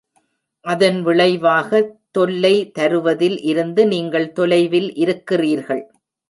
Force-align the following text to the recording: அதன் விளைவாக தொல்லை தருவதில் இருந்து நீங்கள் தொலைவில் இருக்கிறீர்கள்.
அதன் 0.65 0.97
விளைவாக 1.01 1.81
தொல்லை 2.11 2.71
தருவதில் 2.79 3.37
இருந்து 3.41 3.87
நீங்கள் 3.87 4.27
தொலைவில் 4.31 4.89
இருக்கிறீர்கள். 4.95 5.83